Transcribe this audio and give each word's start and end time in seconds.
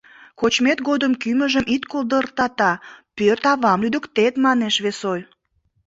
«Кочмет 0.39 0.79
годым 0.87 1.13
кӱмыжым 1.21 1.65
ит 1.75 1.83
колдыртата, 1.91 2.71
пӧрт 3.15 3.43
авам 3.51 3.79
лӱдыктет»,— 3.83 4.33
манеш 4.45 4.75
вес 4.83 5.01
ой. 5.13 5.21